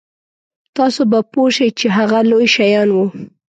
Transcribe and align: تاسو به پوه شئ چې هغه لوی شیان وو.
تاسو 0.75 1.01
به 1.11 1.19
پوه 1.31 1.49
شئ 1.57 1.69
چې 1.79 1.87
هغه 1.97 2.19
لوی 2.29 2.47
شیان 2.55 2.89
وو. 2.91 3.05